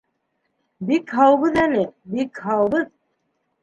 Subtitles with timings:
[0.87, 1.87] —Бик һаубыҙ әле,
[2.19, 2.95] бик һаубыҙ.